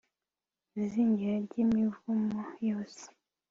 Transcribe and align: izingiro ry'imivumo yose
izingiro 0.81 1.35
ry'imivumo 1.45 2.33
yose 2.67 3.05